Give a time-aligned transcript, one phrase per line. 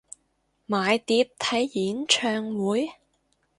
[0.67, 2.93] 買碟睇演唱會？